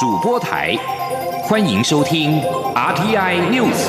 [0.00, 0.76] 主播台，
[1.44, 2.40] 欢迎收听
[2.74, 3.88] RTI News。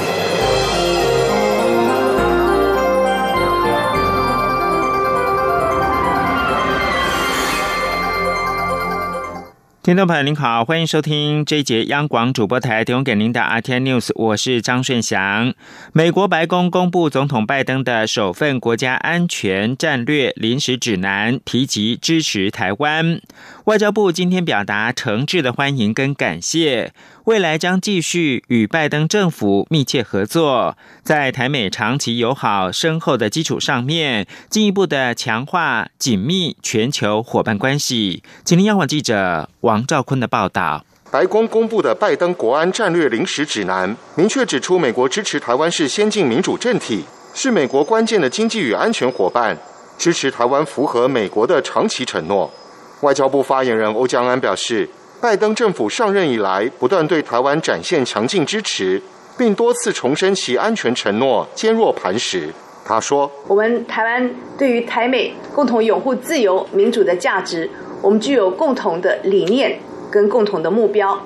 [9.82, 15.54] 听众朋友您好，欢迎收听这一节央广主播台提供给您的 RTI News，我是张顺祥。
[15.94, 23.22] 美国白宫公布总统拜登的首份国家安全战略临时指南，提及支持台湾。
[23.66, 26.94] 外交部今天表达诚挚的欢迎跟感谢。
[27.24, 38.22] 未来将继续与拜登政府密切合作，在台美长期友好深厚的基础上面，进一步的强化紧密全球伙伴关系。
[38.44, 49.58] 今天央广记者王兆坤的报道：白宫公布的拜登国安战略临时指南，明确指出，美国支持台湾是先进民主政体，是美国关键的经济与安全伙伴，
[49.98, 52.54] 支持台湾符合美国的长期承诺。
[53.02, 54.90] 外交部发言人欧江安表示。
[55.22, 59.02] 拜登政府上任以来，不断对台湾展现强劲支持，
[59.36, 62.50] 并多次重申其安全承诺坚若磐石。
[62.86, 67.68] 他说：“我们台湾对于台美共同拥护自由民主的价值，
[68.04, 69.80] 我们具有共同的理念
[70.12, 71.20] 跟共同的目标。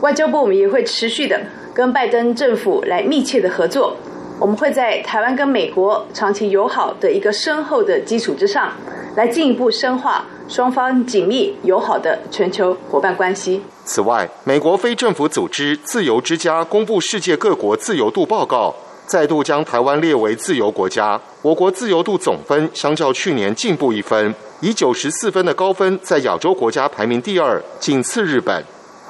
[0.00, 1.38] 外交部我们也会持续的
[1.74, 3.96] 跟拜登政府来密切的合作。
[4.40, 8.72] 我们会在台湾跟美国长期友好的一个深厚的基础之上，
[9.14, 13.62] 来进一步深化。”双方紧密友好的全球伙伴关系。
[13.86, 18.74] 此外，美国非政府组织自由之家公布世界各国自由度报告，
[19.06, 21.18] 再度将台湾列为自由国家。
[21.40, 28.62] 我国自由度总分相较去年进步一分，以九十四分的高分在亚洲国家排名第二，仅次日本。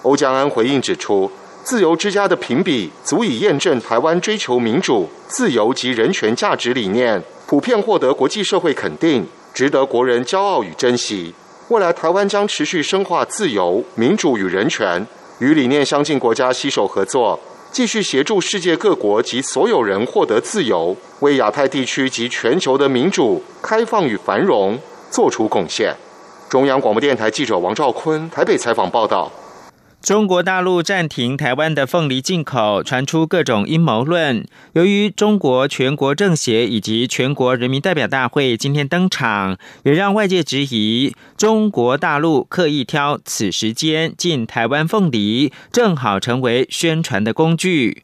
[0.02, 1.28] 欧江安回应指出，
[1.64, 9.27] 自由之家的评比足以验证台湾追求民主、自由及人权价值理念，普遍获得国际社会肯定。
[9.55, 11.33] 值得国人骄傲与珍惜。
[11.69, 15.06] 未来台湾将持续深化自由、民主与人权，
[15.38, 17.38] 与理念相近国家携手合作，
[17.70, 24.78] 继续协助世界各国及所有人获得自由，为亚太地区及全球的民主、开放与繁荣
[25.10, 25.94] 做出贡献。
[26.50, 29.31] 中央广播电台记者王兆坤台北采访报道。
[30.04, 34.47] 中国大陆暂停台湾的凤梨进口，传出各种阴谋论。
[34.75, 48.03] 由于中国全国政协以及全国人民代表大会今天登场，也让外界质疑中国大陆刻意挑此时间进台湾凤梨，正好成为宣传的工具。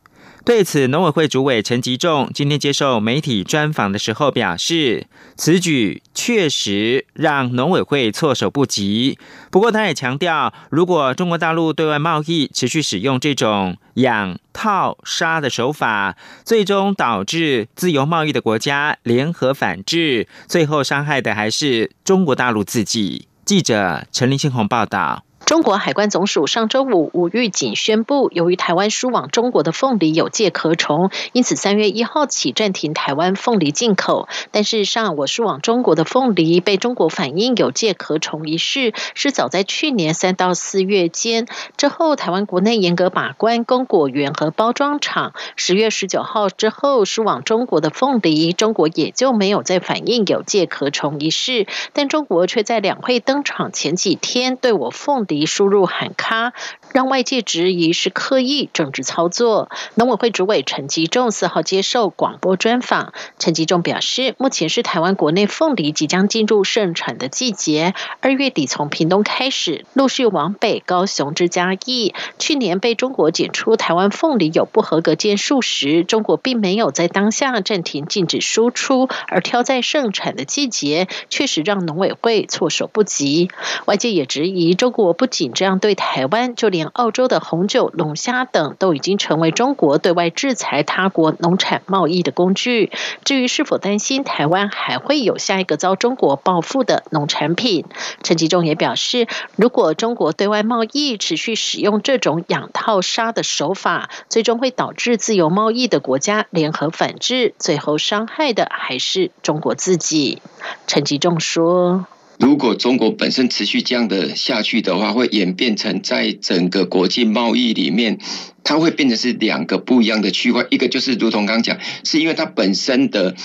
[0.51, 5.07] 对此，农委会主委陈吉仲今天接受媒体专访的时候表示，
[5.37, 9.17] 此举确实让农委会措手不及。
[9.53, 23.29] 不过，他也强调，如果中国大陆对外贸易持续使用这种养套杀的手法，最终导致自由贸易的国家联合反制，最后伤害的还是中国大陆自己。
[23.45, 25.23] 记者陈林信宏报道。
[25.51, 34.29] 中国海关总署上周五无预警宣布，由于台湾输往中国的凤梨有介壳虫，因此三月一号起暂停台湾凤梨进口。
[34.53, 45.35] 但事实上我输往中国的凤梨被中国反映有介壳虫一事，是早在去年三到四月间之后，台湾国内严格把关供果园和包装厂。
[45.57, 55.40] 十月十九号之后输往中国的凤梨，中国也就没有再反映有介壳虫一事，但中国却在两会登场前几天对我凤梨。
[55.47, 56.53] 输入喊卡，
[56.93, 59.71] 让外界质疑是刻意政治操作。
[59.95, 72.13] 农委会主委陈吉仲四号接受广播专访，陈吉仲表示，目前是台湾国内凤梨即将进入盛产的季节，二月底从屏东开始，陆续往北高雄至嘉义。
[72.39, 83.51] 去年被中国检出台湾凤梨有不合格件数时，中国并没有在当下暂停禁止输出，而挑在盛产的季节，确实让农委会措手不及。
[83.87, 85.30] 外界也质疑中国不。
[85.31, 92.93] 仅这样对台湾，就连澳洲的红酒、龙虾等都已经成为中国对外制裁他国农产贸易的工具。
[93.25, 97.87] 至于是否担心台湾还会有下一个遭中国报复的农产品，
[98.23, 110.43] 陈吉仲也表示，如果中国对外贸易持续使用这种养套杀的手法，最终会导致自由贸易的国家联合反制，最后伤害的还是中国自己。
[110.87, 112.07] 陈吉仲说。
[112.41, 118.19] 如果中国本身持续这样的下去的话，会演变成在整个国际贸易里面，
[118.65, 120.67] 它会变成是两个不一样的区块。
[120.71, 123.37] 一个就是如同刚讲，是因为它本身的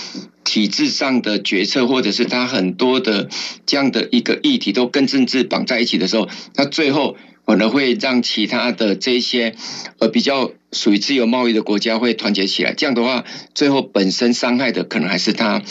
[0.44, 3.28] 体制上的决策，或者是它很多的
[3.66, 9.54] 这样的一个议题都跟政治绑在一起的时候，它最后可能会让其他的这些
[9.98, 12.72] 呃比较属于自由贸易的国家会团结起来。
[12.72, 15.62] 这样的话，最后本身伤害的可能还是它。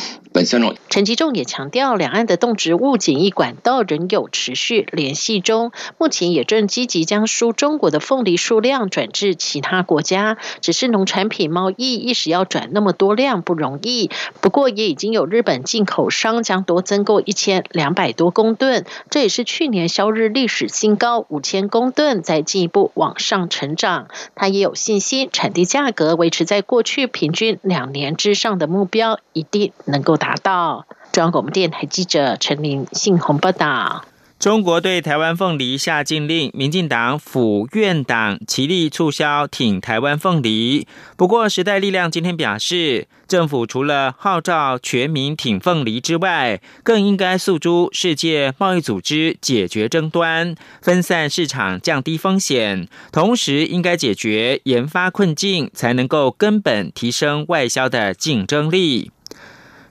[0.89, 10.37] 陈吉仲也强调，两岸的动植物检疫管道仍有持续联系中，目前也正积极将输中国的凤梨数量转至其他国家。
[10.61, 14.09] 只是农产品贸易一时要转那么多量不容易。
[14.41, 24.07] 不过也已经有日本进口商将多增购一千两百多公吨，这也是去年销日历史新高五千公吨，再进一步往上成长。
[24.35, 30.85] 他也有信心，产地价格维持在过去平均两年之上的目标，一定能够达到。
[31.11, 34.05] 中央广播电台记者陈林信鸿报道：
[34.37, 40.85] 中国对台湾凤梨下禁令，民进党府院党齐力促销挺台湾凤梨。
[41.15, 52.89] 不过，时代力量今天表示，政府除了号召全民挺凤梨之外，更应该诉诸世界贸易组织解决争端，分散市场，降低风险。
[53.13, 59.11] 同时，应该解决研发困境，才能够根本提升外销的竞争力。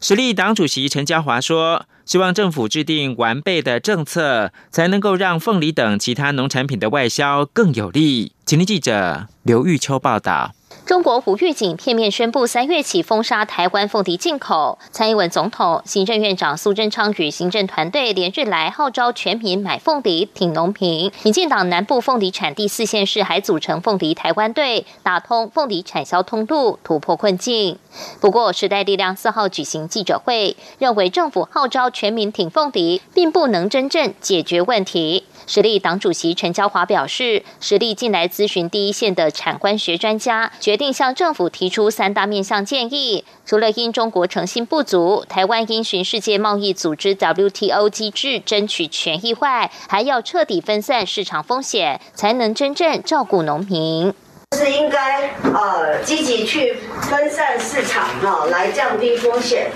[0.07, 10.55] 实力党主席陈嘉华说：“希望政府制定完备的政策，才能够让凤梨等其他农产品的外销更有利。”请听记者刘玉秋报道。
[10.87, 14.79] 中国无预警片面宣布三月起封杀台湾凤梨进口。
[14.91, 21.11] 蔡英文总统、行政院长苏贞昌与行政团队连日来号召全民买凤梨、挺农民。
[21.23, 27.79] 民进党南部凤梨产地四县市还组成凤梨台湾队，打通凤梨产销通路，突破困境。
[28.21, 35.25] 不过，时代力量四号举行记者会，认为政府号召全民挺凤梨，并不能真正解决问题。
[35.47, 43.25] 实力党主席陈娇华表示，实力近来咨询第一线的产官学专家，决定向政府提出三大面向建议。
[43.45, 54.13] 除了因中国诚信不足，台湾应循世界贸易组织 WTO 机制争取权益外，还要彻底分散市场风险，才能真正照顾农民。
[54.55, 56.79] 是应该呃积极去
[57.11, 59.67] 分散市场哈，来降低风险，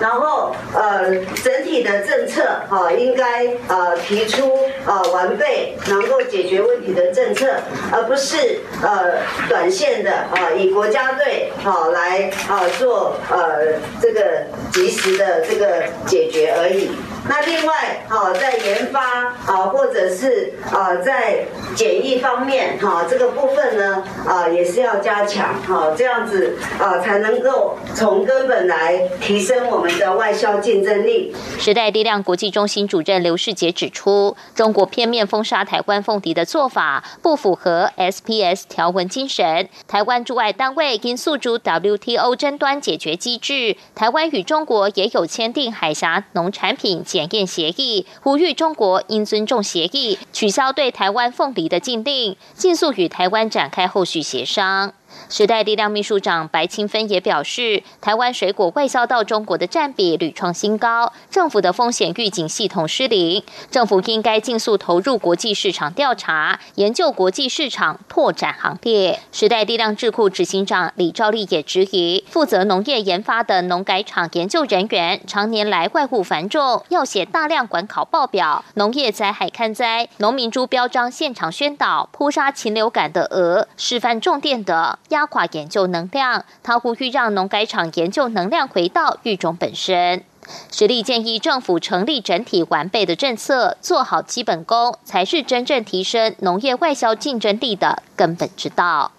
[0.00, 1.14] 然后呃
[1.44, 7.46] 整体的政策哈应该呃提出呃完备能够解决问题的政策，
[7.92, 9.18] 而不是呃
[9.48, 16.90] 短线的啊以国家队好来啊做呃这个及时的这个解决而已。
[17.28, 31.32] 那另外，好在研发啊，或者是啊在检疫方面，哈这个部分呢，啊也是要加强，哈这样子啊才能够从根本来提升我们的外销竞争力。
[31.60, 39.68] 时代力量国际中心主任刘世杰指出，中国片面封杀台湾凤梨的做法不符合 SPS 条文精神。
[39.86, 43.76] 台湾驻外单位应诉诸 WTO 争端解决机制。
[43.94, 47.04] 台湾与中国也有签订海峡农产品。
[47.12, 54.94] 检验协议呼吁中国应尊重协议，取消对台湾凤梨的禁令，尽速与台湾展开后续协商。
[55.28, 69.20] 时代力量秘书长白清芬也表示，台湾水果外销到中国的占比屡创新高，政府的风险预警系统失灵，政府应该尽速投入国际市场调查，研究国际市场拓展行列。
[69.32, 84.98] 时代力量智库执行长李兆利也质疑，负责农业研发的农改场研究人员，常年来外务繁重，要写大量管考报表，农业灾害看灾，农民猪标章现场宣导，扑杀禽流感的鹅，示范重电的。
[85.08, 90.24] 压垮研究能量，他呼吁让农改场研究能量回到育种本身。
[90.72, 99.12] 实力建议政府成立整体完备的政策，做好基本功，才是真正提升农业外销竞争力的根本之道。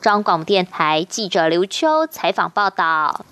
[0.00, 3.24] 中央广电台记者刘秋采访报道。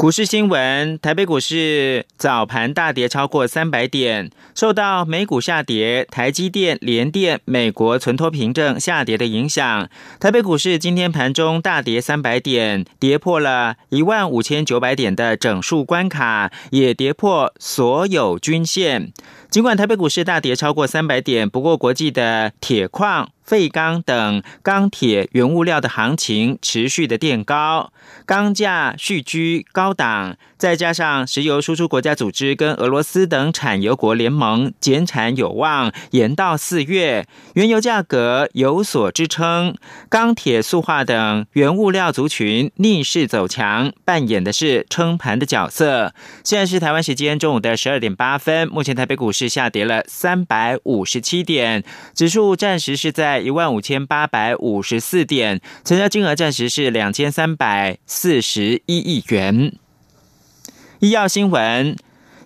[0.00, 19.12] 股市新闻：台北股市早盘大跌超过三百点，受到美股下跌、台积电、联电、美国存托凭证下跌的影响，台北股市今天盘中大跌三百点，跌破了一万五千九百点的整数关卡，也跌破所有均线。
[19.50, 23.28] 尽管台北股市大跌超过三百点，不过国际的铁矿。
[23.42, 27.92] 废钢等钢铁原物料的行情持续的垫高，
[28.26, 39.74] 钢架续居高档，再加上石油输出国家组织跟俄罗斯等产油国联盟减产有望延到四月，原油价格有所支撑，
[40.08, 46.14] 钢铁塑化等原物料族群逆势走强，扮演的是撑盘的角色。
[46.44, 51.82] 现在是台湾时间中午的十二点八分，目前台北股市下跌了三百五十七点，
[52.14, 53.40] 指数暂时是在。
[53.40, 59.72] 一万五千八百五十四点，成交金额暂时是两千三百四十一亿元。
[61.00, 61.96] 医药新闻：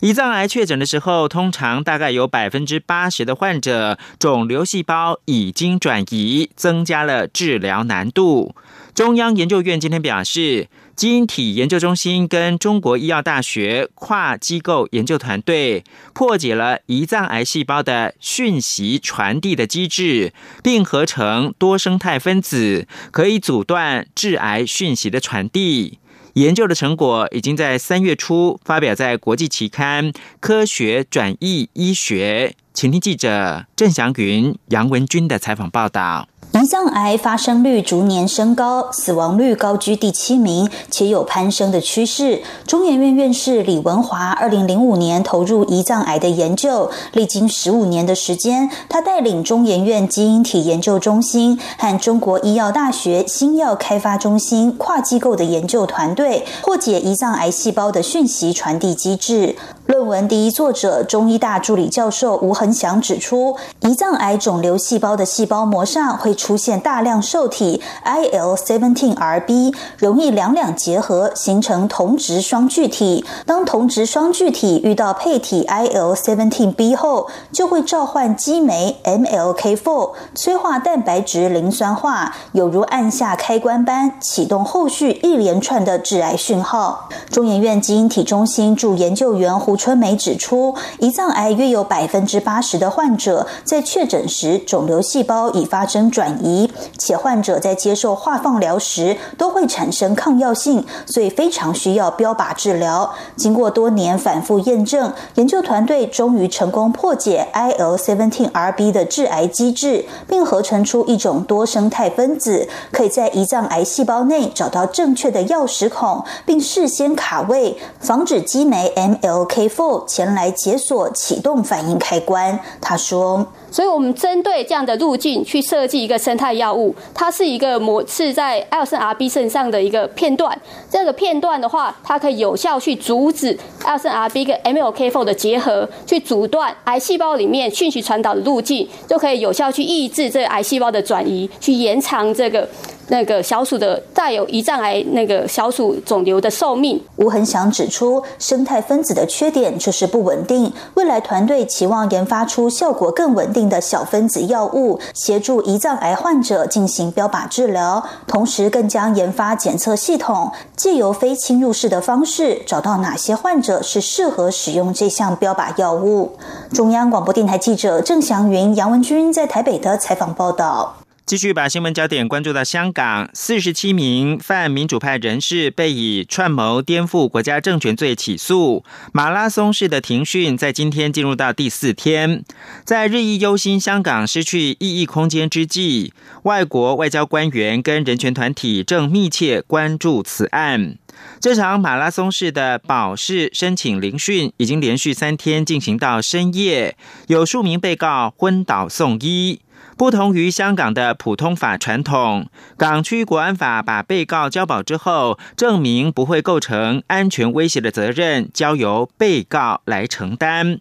[0.01, 8.55] 胰脏癌确诊的时候，通常大概有百分之八十的患者肿瘤细胞已经转移，增加了治疗难度。
[8.95, 10.69] 中央研究院今天表示。
[10.95, 15.83] 基因体研究中心跟中国医药大学跨机构研究团队
[16.13, 20.33] 破解了胰脏癌细胞的讯息传递的机制，
[20.63, 25.99] 并合成多生态分子，可以阻断致癌讯息的传递。
[26.35, 32.55] 研究的成果已经在三月初发表在国际期刊《科学转译医学》。
[32.73, 36.29] 请听记者郑祥云、杨文军的采访报道。
[36.55, 42.45] 胰脏癌发生率逐年升高，死亡率高居第七名，且有攀升的趋势。
[42.65, 59.57] 中研院院士李文华二零零五年投入胰脏癌的研究，历经十五年的时间，他带领中研院基因体研究中心和中国医药大学新药开发中心跨机构的研究团队，破解胰脏癌细胞的讯息传递机制。
[59.87, 73.27] 论文第一作者中医大助理教授吴恒祥指出，胰脏癌肿瘤细胞的细胞膜上会出现大量受体 IL-17RB，容易两两结合形成同质双聚体。
[73.45, 87.11] 当同质双聚体遇到配体 IL-17B 后，就会召唤激酶 MLK4，催化蛋白质磷酸化，有如按下开关般启动后续一连串的致癌讯号。
[87.31, 89.74] 中研院基因体中心驻研究员胡。
[89.77, 103.15] 春梅指出，胰脏癌约有百分之八十的患者在确诊时，肿瘤细胞已发生转移，且患者在接受化放疗时都会产生抗药性，所以非常需要标靶治疗。
[103.37, 119.64] 经过多年反复验证，研究团队终于成功破解 IL-17RB 的致癌机制，并合成出一种多生态分子，可以在胰脏癌细胞内找到正确的钥匙孔，并事先卡位，防止激酶 MLK。
[120.07, 122.59] 前来解锁启动反应开关。
[122.81, 130.59] 他说：“所以我们针对这样的路径去设计一个生态药物，它是一个模是在 L 森 RB 身上的一个片段。
[130.91, 142.69] 这个片段的话，它可以有效去阻止 L 森 RB 跟 MLK4 的结合，去阻断癌细胞里面讯息传导的路径，就可以有效去抑制这个癌细胞的转移，去延长这个。”
[143.09, 150.73] 那个小鼠的带有胰脏癌那个小鼠肿瘤的寿命，吴恒祥指出，生态分子的缺点就是不稳定。
[150.95, 158.05] 未来团队期望研发出效果更稳定的小分子药物，协助胰脏癌患者进行标靶治疗。
[158.27, 166.37] 同时，更将研发检测系统，借由非侵入式的方式，找到哪些患者是适合使用这项标靶药物。
[166.73, 171.04] 中央广播电台记者郑祥云、杨文君在台北的采访报道。
[171.27, 178.85] 继续把新闻焦点关注到香港，四十七名泛民主派人士被以串谋颠覆国家政权罪起诉。
[179.11, 182.45] 马拉松式的庭讯在今天进入到第四天，
[182.85, 186.13] 在日益忧心香港失去意义空间之际，
[186.43, 190.99] 外国外交官员跟人权团体正密切关注此案。
[191.41, 199.61] 这场马拉松式的保释申请聆讯已经连续三天进行到深夜，有数名被告昏倒送医。
[199.97, 210.81] 不同于香港的普通法传统，港区国安法把被告交保之后，证明不会构成安全威胁的责任，交由被告来承担。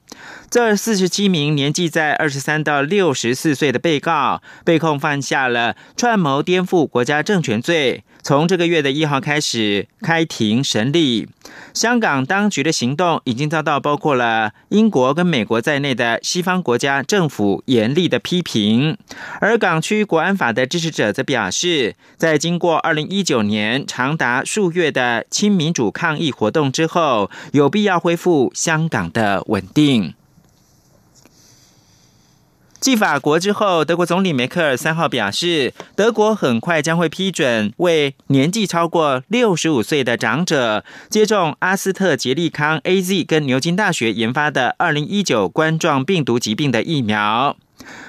[0.49, 8.03] 这四十七名年纪在二十三到六十四岁的被告，被控犯下了串谋颠覆国家政权罪。
[8.23, 11.27] 从这个月的一号开始开庭审理，
[11.73, 18.97] 香港当局的行动已经遭到包括了英国跟美国在内的西方国家政府严厉的批评。
[19.39, 30.13] 而港区国安法的支持者则表示，在经过二零一九年长达数月的亲民主抗议活动之后，有必要恢复香港的稳定。
[32.79, 47.55] 继法国之后，德国总理梅克尔三号表示，德国很快将会批准为年纪超过六十五岁的长者接种阿斯特捷利康 （A Z） 跟牛津大学研发的二零一九冠状病毒疾病的疫苗。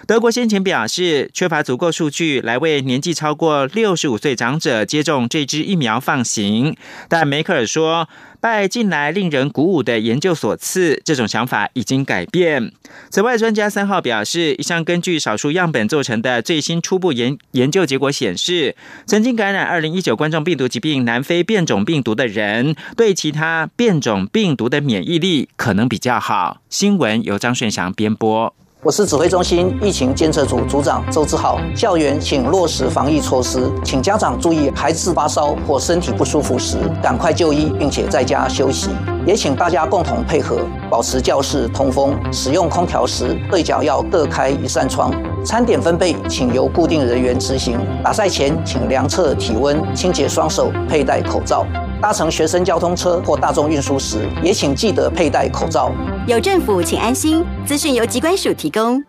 [0.06, 6.76] 德国先前表示缺乏足够数据来为年纪超过六十五岁长者接种这支疫苗放行，
[7.08, 8.06] 但梅克尔说，
[8.38, 12.72] 拜近来令人鼓舞的研究所赐，这种想法已经改变。
[13.08, 26.60] 此外，专家三号表示，一项根据少数样本做成的最新初步研研究结果显示，曾经感染二零一九冠状病毒疾病南非变种病毒的人，对其他变种病毒的免疫力可能比较好。
[26.68, 28.54] 新闻由张顺祥编播。
[28.84, 31.58] 我是指挥中心疫情监测组组长周志浩。
[31.74, 38.90] 校园请落实防疫措施，请家长注意，孩子发烧或身体不舒服时，赶快就医，并且在家休息。
[39.24, 40.58] 也请大家共同配合，
[40.90, 42.14] 保持教室通风。
[42.30, 45.10] 使用空调时，对角要各开一扇窗。
[45.42, 47.78] 餐点分配，请由固定人员执行。
[48.02, 51.64] 打赛前，请量测体温，清洁双手，佩戴口罩。
[52.04, 55.90] 搭乘学生交通车或大众运输时，也请记得佩戴口罩。
[56.26, 57.42] 有政府，请安心。
[57.64, 59.02] 资讯由机关署提供。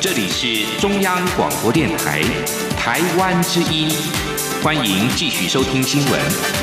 [0.00, 2.22] 这里是中央广播电台
[2.78, 3.90] 台湾之音，
[4.62, 6.57] 欢迎继续收听新闻。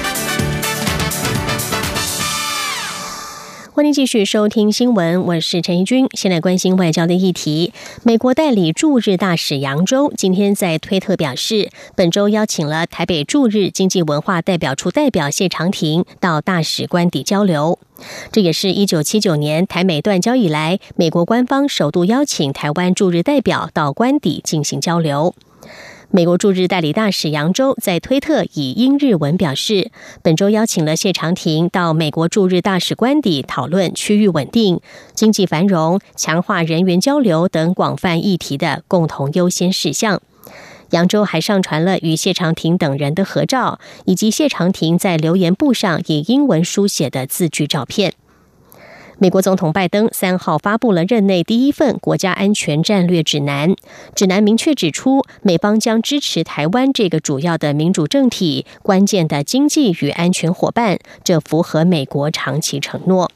[3.76, 6.08] 欢迎继续收听新闻，我是陈怡君。
[6.14, 7.74] 现在关心外交的议题。
[8.04, 17.78] 美国代理驻日大使杨周今天在推特表示，本周邀请了台北驻日经济文化代表处代表谢长廷到大使官邸交流。
[18.32, 25.36] 这也是一九七九年台美断交以来，美国官方首度邀请台湾驻日代表到官邸进行交流。
[26.12, 34.80] 美国驻日代理大使杨周在推特以英日文表示，本周邀请了谢长廷到美国驻日大使官邸讨论区域稳定、
[35.14, 40.22] 经济繁荣、强化人员交流等广泛议题的共同优先事项。
[40.92, 48.14] 杨周还上传了与谢长廷等人的合照，以及谢长廷在留言簿上以英文书写的字句照片。
[49.18, 53.74] 美国总统拜登三号发布了任内第一份国家安全战略指南，
[54.14, 63.32] 指南明确指出，美方将支持台湾这个主要的民主政体、关键的经济与安全伙伴，这符合美国长期承诺。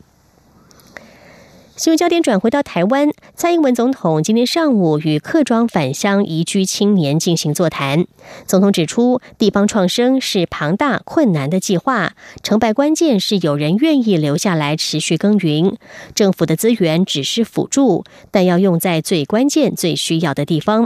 [1.79, 8.05] 新闻焦点转回到台湾，蔡英文总统今天上午与客庄返乡移居青年进行座谈。
[8.45, 15.77] 总统指出，地方创生是庞大困难的计划，成败关键是有人愿意留下来持续耕耘。
[16.13, 20.85] 政府的资源只是辅助，但要用在最关键、最需要的地方。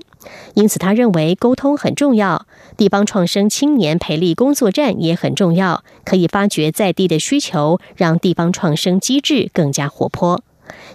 [0.54, 2.46] 因此，他认为沟通很重要，
[2.78, 10.44] 地方创生青年培力工作站也很重要，可以发掘在地的需求，让地方创生机制更加活泼。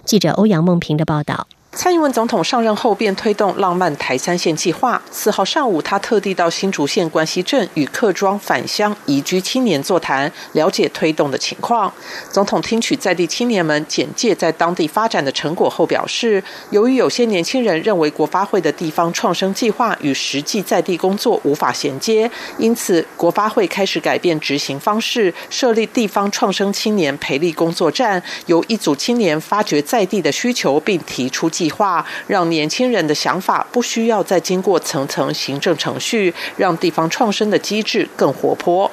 [0.09, 1.47] 记者欧阳梦平的报道。
[1.79, 5.01] 蔡英文总统上任后便推动浪漫台三线计划。
[5.11, 11.89] 四号上午，他特地到新竹县关西镇与客庄返乡移居青年座谈，了解推动的情况。
[12.29, 31.49] 总统听取在地青年们简介在当地发展的成果后表示，由于有些年轻人认为国发会的地方创生计划与实际在地工作无法衔接，因此国发会开始改变执行方式，设立地方创生青年培力工作站，由一组青年发掘在地的需求，并提出。
[31.49, 38.89] 计划让年轻人的想法不需要再经过层层行政程序，让地方创生的机制更活泼。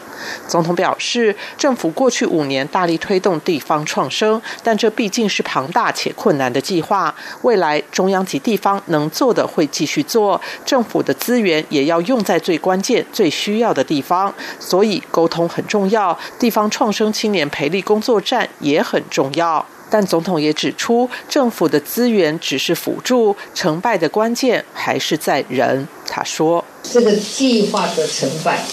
[0.48, 7.14] 总统表示，政府过去五年大力推动地方创生，但这毕竟是庞大且困难的计划。
[7.42, 14.32] 未来中央及地方能做的会继续做，政府的资源也要用在最关键、最需要的地方。
[14.58, 19.64] 所以沟通很重要，地方创生青年培力工作站也很重要。
[19.88, 25.87] 但总统也指出，政府的资源只是辅助，成败的关键还是在人。
[26.09, 28.64] 他说：“这个计划的成败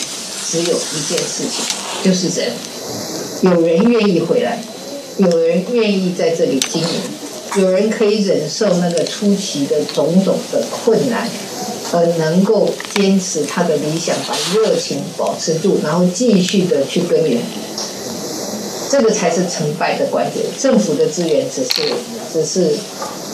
[0.49, 1.65] 只有一件事情，
[2.03, 2.51] 就是人。
[3.41, 4.59] 有人愿意回来，
[5.17, 6.87] 有人愿意在这里经营，
[7.61, 11.29] 有人可以忍受那个初期的种种的困难，
[11.91, 17.39] 而能够坚持他的理想，把热情保持住，然后继续的去耕耘。”
[18.93, 20.43] 这个才是成败的关键。
[20.59, 21.81] 政府的资源只是、
[22.31, 22.75] 只是、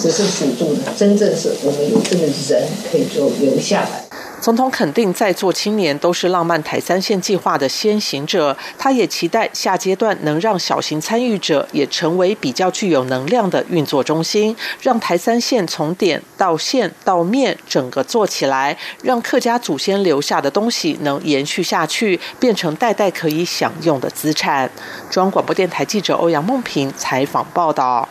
[0.01, 4.08] 只是辅助的，真正是我们有这个人可以就留下来。
[4.41, 24.71] 总统肯定在座青年都是浪漫台三线计划的先行者，他也期待下阶段能让小型参与者也成为比较具有能量的运作中心，让台三线从点到线到面整个做起来，让客家祖先留下的东西能延续下去，变成代代可以享用的资产。
[25.09, 28.07] 中央广播电台记者欧阳梦平采访报道。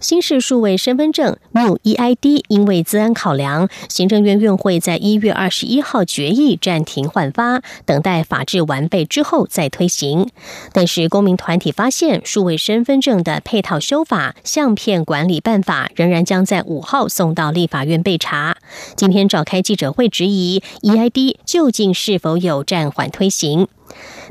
[0.00, 10.30] 新式数位身份证 New EID 因为资安考量，行政院院会在一月二十一号决议暂停换发，等待法制完备之后再推行。
[10.72, 18.56] 但是公民团体发现，数位身份证的配套修法相片管理办法仍然将在五号送到立法院备查。
[18.96, 23.68] 今天召开记者会质疑 EID 究竟是否有暂缓推行。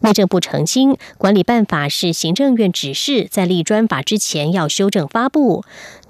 [0.02, 5.64] 内政部澄清，管理办法是行政院指示，在立专法之前要修正发布，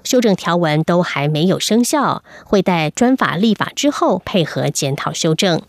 [0.04, 5.60] 修正条文都还没有生效，会待专法立法之后配合检讨修正。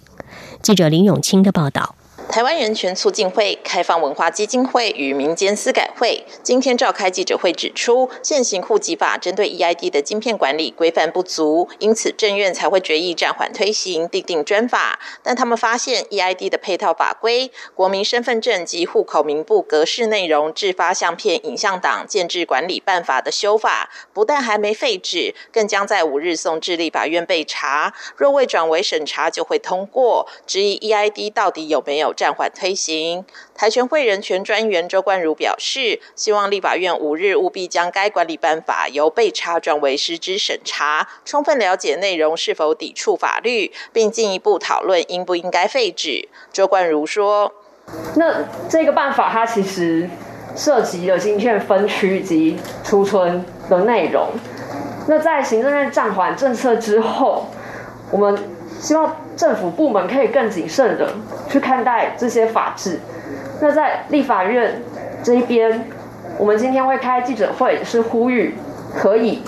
[0.61, 1.95] 记者林永清的报道。
[2.31, 14.97] 台湾人权促进会、开放文化基金会与民间司改会今天召开记者会，指出现行户籍法针对 EID 的晶片管理规范不足，因此政院才会决议暂缓推行，订定专法。
[15.21, 27.93] 但他们发现 EID 的配套法规、国民身份证及户口名簿格式内容制发相片影像档建制管理办法的修法，不但还没废止，更将在五日送智立法院备查。
[28.15, 30.25] 若未转为审查，就会通过。
[30.47, 32.15] 质疑 EID 到底有没有？
[32.21, 33.25] 暂缓推行。
[33.55, 46.29] 台全会人权专员周冠如表示，希望立法院五日务必将该管理办法由被查转为实质审查，充分了解内容是否抵触法律，并进一步讨论应不应该废止。
[46.53, 47.51] 周冠如说
[48.15, 50.07] ：“那这个办法它其实
[50.55, 54.29] 涉及了芯片分区及出村的内容。
[55.07, 57.47] 那在行政院暂缓政策之后，
[58.11, 58.37] 我们。”
[58.81, 61.13] 希望政府部门可以更谨慎的
[61.47, 62.99] 去看待这些法制。
[63.61, 64.81] 那在立法院
[65.21, 65.87] 这一边，
[66.39, 68.57] 我们今天会开记者会，是呼吁
[68.97, 69.43] 可以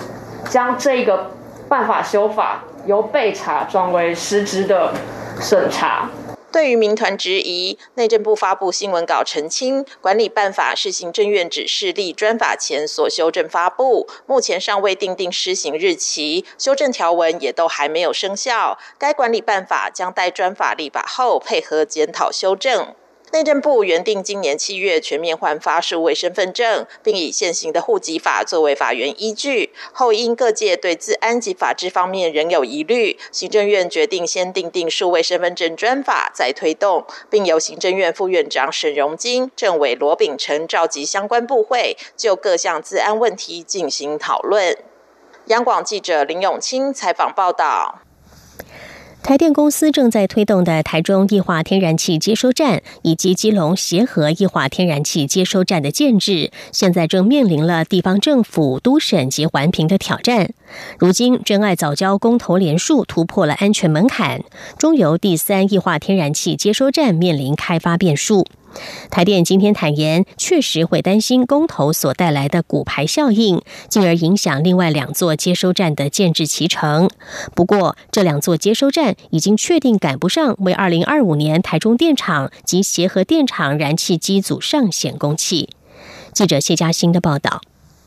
[0.49, 1.31] 将这个
[1.67, 4.93] 办法修法由被查转为实质的
[5.41, 6.07] 审查。
[6.53, 18.77] 对于民团质疑，内政部发布新闻稿澄清，管理办法是行政院指示立专法前所修正发布，目前尚未定定施行日期，修正条文也都还没有生效。
[18.99, 22.93] 该管理办法将待专法立法后配合检讨修正。
[23.33, 29.73] 内政部原定今年七月全面换发数位身份证，并以现行的户籍法作为法源依据。
[29.91, 44.77] 后因各界对治安及法制方面仍有疑虑，行政院决定先订定数位身份证专法，再推动，并由行政院副院长沈荣金、政委罗秉成召集相关部会，就各项治安问题进行讨论。
[45.45, 48.01] 央广记者林永清采访报道。
[49.23, 60.49] 台电公司正在推动的台中液化天然气接收站以及基隆协和液化天然气接收站的建制，现在正面临了地方政府督审及环评的挑战。
[60.99, 64.43] 如今，真爱早教公投连数突破了安全门槛，
[64.77, 68.45] 中油第三液化天然气接收站面临开发变数。
[69.09, 77.09] 台电今天坦言，确实会担心公投所带来的骨牌效应，进而影响另外两座接收站的建制其成。
[77.53, 85.69] 不过，这两座接收站已经确定赶不上为二零二五年台中电厂及协和电厂燃气机组上线供气。
[86.31, 87.61] 记者谢嘉欣的报道。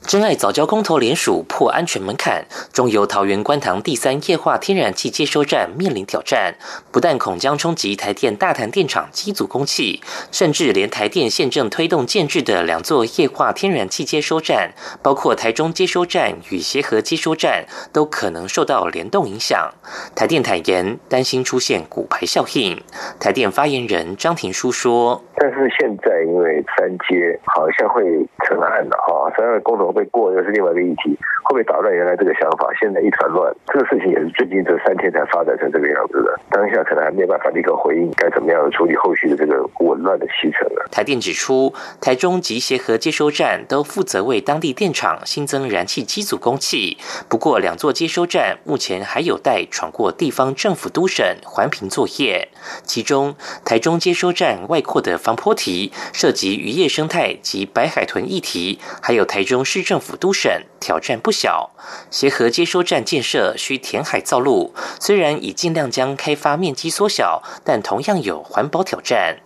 [0.06, 6.54] 真爱早教公投联署破安全门槛，中油桃园观塘第三液化天然气接收站面临挑战，
[6.92, 19.74] 不但恐将冲击台电大潭电厂机组供气，甚至连台电现正推动建制的两座液化天然气接收站，包括台中接收站与协和接收站，都可能受到联动影响。
[20.14, 22.80] 台电坦言担心出现骨牌效应。
[23.18, 28.04] 台电发言人张庭书说：“但是现在因为三阶好像会
[28.44, 32.68] 成案了哈，三案公投。”会过又是另外一个议题，会不会打乱原来这个想法？
[32.78, 36.38] 现在一团乱，这个事情也是最近这三天才发展成这个样子的。
[36.50, 40.86] 当下可能还没有办法立刻回应，该怎么样处理后续的这个紊乱的西程了。
[40.90, 52.48] 台电指出，台中及协和接收站都负责为当地电厂新增燃气机组供气，不过两座接收站目前还有待闯过地方政府督审环评作业。
[52.82, 59.82] 其中，台中接收站外扩的防坡堤涉及渔业生态及白海豚议题，还有台中市。
[59.82, 61.70] 政府督审挑战不小，
[62.12, 69.38] 协和接收站建设需填海造陆，虽然已尽量将开发面积缩小，但同样有环保挑战。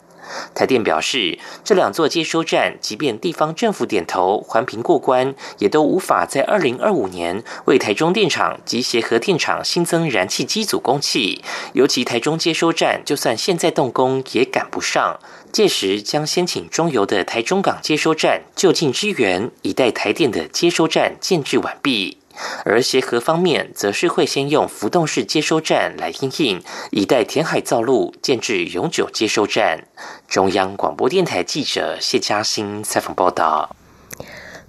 [0.54, 11.42] 台电表示，这两座接收站，即便地方政府点头环评过关，也都无法在二零二五年为台中电厂及协和电厂新增燃气机组供气。
[11.72, 15.18] 尤其台中接收站，就算现在动工，也赶不上。
[15.52, 22.19] 届时将先请中油的台中港接收站就近支援，以待台电的接收站建制完毕。
[22.64, 29.86] 而协和方面则是会先用浮动式接收站来应应，以待填海造陆建制永久接收站。
[30.28, 33.74] 中央广播电台记者谢嘉欣采访报道。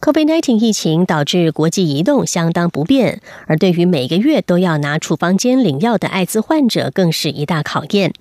[0.01, 8.11] COVID-19 疫情导致国际移动相当不便，而对于每个月都要拿处方间领药的艾滋患者，更是一大考验。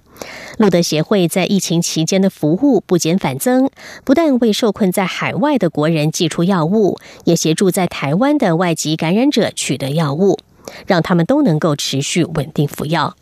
[0.59, 3.71] 路德协会在疫情期间的服务不减反增，
[4.05, 10.39] 不但为受困在海外的国人寄出药物，也协助在台湾的外籍感染者取得药物，
[10.87, 13.17] 让他们都能够持续稳定服药。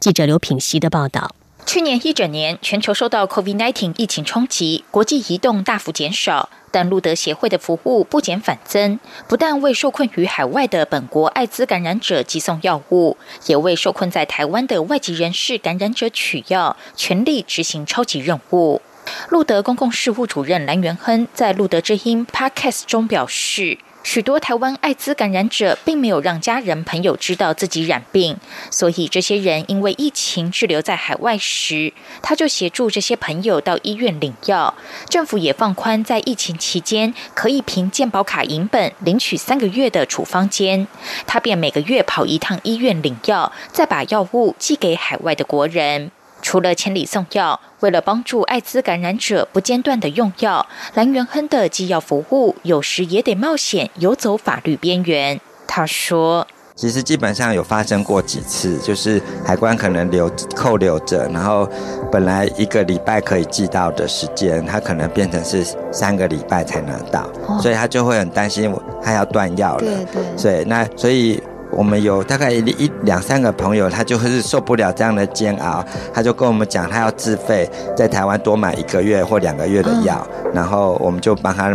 [0.00, 1.34] 记者刘品希的报道。
[1.64, 6.50] 去年一整年，全球受到 COVID-19 疫情冲击，国际移动大幅减少。
[6.70, 8.98] 但路德协会的服务不减反增，
[9.28, 18.80] 不但为受困于海外的本国艾滋感染者寄送药物，也为受困在台湾的外籍人士感染者取药，全力执行超级任务。
[19.28, 23.78] 路德公共事务主任蓝元亨在路德之音 Podcast 中表示。
[24.02, 28.36] 许多台湾艾滋感染者并没有让家人朋友知道自己染病，
[28.70, 34.74] 所以这些人因为疫情滞留在海外时，他就协助这些朋友到医院领药。
[35.08, 40.86] 政府也放宽在疫情期间可以凭健保卡银本领取三个月的处方间，
[41.26, 46.10] 他便每个月跑一趟医院领药，再把药物寄给海外的国人。
[46.42, 55.40] 除了千里送药，为了帮助艾滋感染者不间断的用药，蓝元亨的寄药服务有时也得冒险游走法律边缘。
[55.66, 61.66] 他说：“其实基本上有发生过几次，就是海关可能留扣留着，然后
[62.10, 69.80] 本来一个礼拜可以寄到的时间，他可能变成是三个礼拜才拿到，所以他就会很担心他要断药了。
[69.80, 71.40] 对对，所以那所以。”
[71.72, 81.74] 我们有大概一两三个朋友，他就是受不了这样的煎熬，他就跟我们讲，他要自费在台湾多买一个月或两个月的药，然后我们就帮他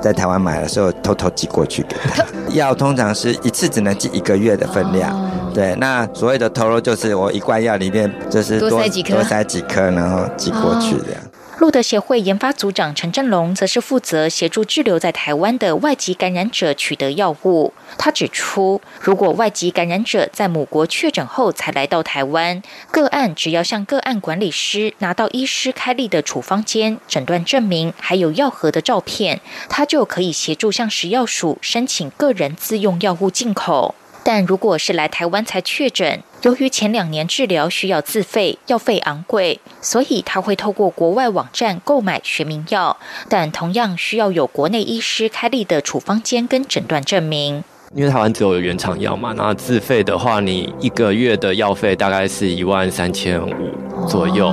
[0.00, 2.24] 在台湾买的时候偷偷寄过去给他。
[2.54, 5.74] 药通常是一次只能寄一个月的分量，对。
[5.76, 11.20] 那所谓的偷漏就是我一罐药里面就是多塞几颗，多塞几颗，然后寄过去这样。
[11.62, 17.72] 路德协会研发组长陈振龙则是负责协助滞留在台湾的外籍感染者取得药物。
[17.96, 33.94] 他指出，如果外籍感染者在母国确诊后才来到台湾，个案只要向个案管理师拿到医师开立的处方间、诊断证明，还有药盒的照片，他就可以协助向食药署申请个人自用药物进口。
[34.24, 42.96] 但如果是来台湾才确诊，由于前两年治疗需要自费，药费昂贵，所以他会透过国外网站购买学名药，
[43.28, 47.64] 但同样需要有国内医师开立的处方笺跟诊断证明。
[47.94, 53.52] 因为台湾只有原厂药嘛，那自费的话，你一个月的药费大概是一万三千五
[54.06, 54.50] 左右。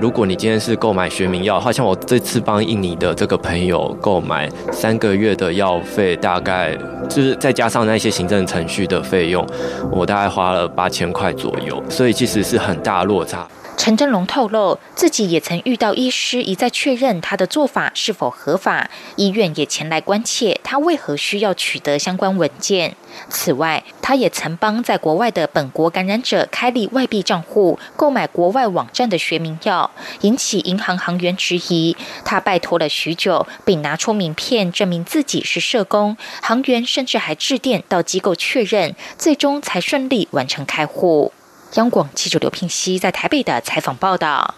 [0.00, 6.76] 如果你今天是购买学名药，好像我这次帮印尼的这个朋友购买三个月的药费，大概
[7.08, 9.44] 就是再加上那些行政程序的费用，
[9.90, 13.48] 我大概花了八千块左右，所以其实是很大落差。
[13.78, 22.96] 陈真龙透露，自己也曾遇到医师一再确认他的做法是否合法，医院也前来关切他为何需要取得相关文件。
[23.30, 29.90] 此外，他也曾帮在国外的本国感染者开立外币账户，购买国外网站的学名药，
[30.22, 31.96] 引起银行行员质疑。
[32.24, 41.32] 他拜托了许久，并拿出名片证明自己是社工，行员甚至还致电到机构确认，最终才顺利完成开户。
[41.74, 44.54] 央广记者刘聘熙在台北的采访报道。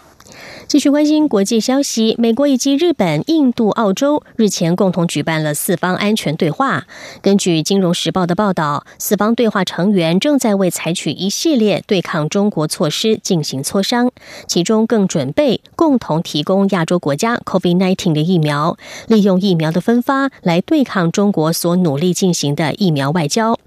[0.71, 6.87] 继续关心国际消息，美国以及日本、印度、澳洲日前共同举办了四方安全对话。
[7.21, 14.11] 根据《金融时报》的报道，四方对话成员正在为采取一系列对抗中国措施进行磋商，
[14.47, 18.77] 其中更准备共同提供亚洲国家 COVID-19 的疫苗，
[19.09, 23.59] 利用疫苗的分发来对抗中国所努力进行的疫苗外交。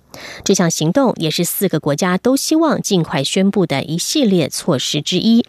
[0.43, 5.45] 这项行动也是四个国家都希望尽快宣布的一系列措施之一。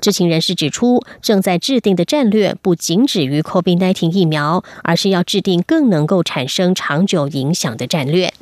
[0.00, 8.32] 知情人士指出，正在制定的战略不仅止于 COVID-19 疫苗，而是要制定更能够产生长久影响的战略。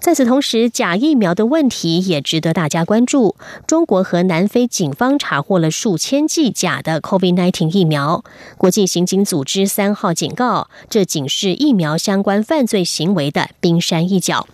[0.00, 3.36] 在此同时，假疫苗的问题也值得大家关注。
[3.66, 8.22] 中国和南非警方查获了数千剂假的 COVID-19 疫苗。
[8.58, 14.46] 国际刑警组织三号警告，这仅是疫苗相关犯罪行为的冰山一角。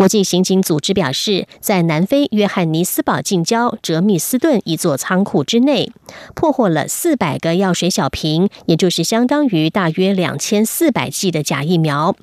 [0.00, 5.92] 国际刑警组织表示，在南非约翰尼斯堡近郊哲密斯顿一座仓库之内，
[6.34, 12.16] 破获了四百个药水小瓶，也就是相当于大约两千四百剂的假疫苗。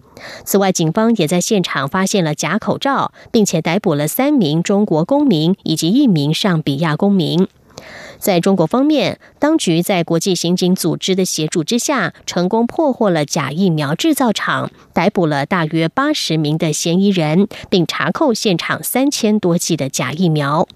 [0.44, 7.48] 此外，警方也在现场发现了假口罩，并且逮捕了三名中国公民以及一名上比亚公民。
[8.20, 20.68] 在中国方面，当局在国际刑警组织的协助之下，成功破获了假疫苗制造厂，逮捕了大约八十名的嫌疑人，并查扣现场三千多剂的假疫苗。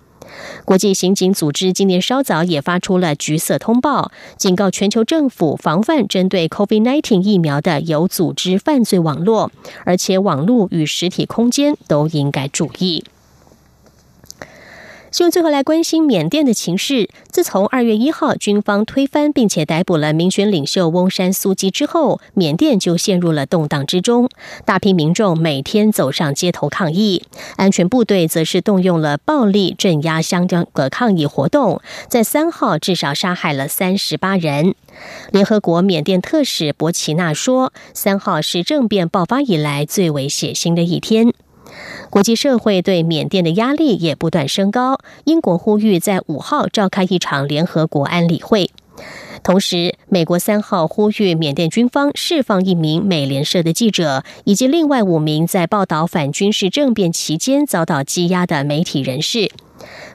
[0.63, 9.51] 国际刑警组织今年稍早也发出了橘色通报，警告全球政府防范针对 COVID-19 疫苗的有组织犯罪网络，
[9.83, 13.03] 而且网络与实体空间都应该注意。
[15.11, 17.09] 希望最后来关心缅甸的情势。
[17.29, 24.29] 自从二月一号军方推翻并且逮捕了民选领袖翁山苏基之后，缅甸就陷入了动荡之中。
[24.63, 27.23] 大批民众每天走上街头抗议，
[27.57, 31.81] 安全部队则是动用了暴力镇压相关的抗议活动。
[32.07, 34.75] 在三号至少杀害了三十八人。
[35.31, 41.33] 联合国缅甸特使博奇纳说，三号是政变爆发以来最为血腥的一天。
[42.09, 44.99] 国际社会对缅甸的压力也不断升高。
[45.25, 48.71] 英国呼吁在五号召开一场联合国安理会。
[49.43, 59.49] 同时，美国三号呼吁缅甸军方释放一名美联社的记者，以及另外五名在报道反军事政变期间遭到羁押的媒体人士。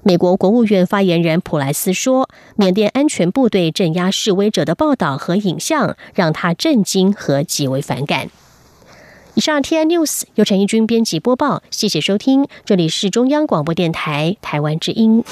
[0.05, 8.31] 美国国务院发言人普莱斯说：“缅甸安全部队镇压示威者的报道和影像让他震惊和极为反感。”
[9.37, 15.23] 以上 T I News 由陈义军编辑播报，谢谢收听，这里是中央广播电台台湾之音。